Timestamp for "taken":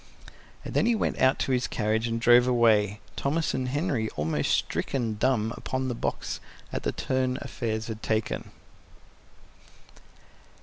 8.01-8.49